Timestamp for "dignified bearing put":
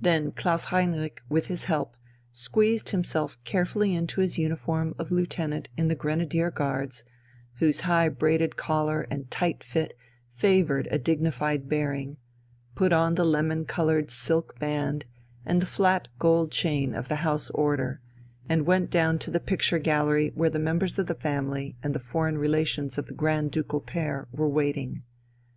10.98-12.92